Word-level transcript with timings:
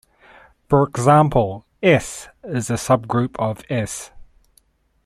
For 0.67 0.87
example 0.87 1.63
"S" 1.83 2.27
is 2.43 2.71
a 2.71 2.73
subgroup 2.73 3.35
of 3.37 3.61
"S". 3.69 4.09